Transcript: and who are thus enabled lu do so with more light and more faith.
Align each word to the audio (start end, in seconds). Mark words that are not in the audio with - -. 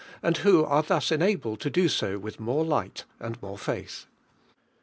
and 0.23 0.37
who 0.37 0.65
are 0.65 0.81
thus 0.81 1.11
enabled 1.11 1.63
lu 1.63 1.69
do 1.69 1.87
so 1.87 2.17
with 2.17 2.39
more 2.39 2.65
light 2.65 3.05
and 3.19 3.39
more 3.39 3.55
faith. 3.55 4.07